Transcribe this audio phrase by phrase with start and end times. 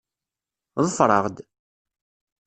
[0.85, 1.37] Ḍfeṛ-aɣ-d!